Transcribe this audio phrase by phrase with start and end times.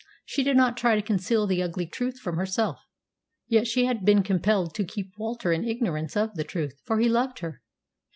[0.25, 2.87] She did not try to conceal the ugly truth from herself.
[3.47, 7.07] Yet she had been compelled to keep Walter in ignorance of the truth, for he
[7.07, 7.61] loved her.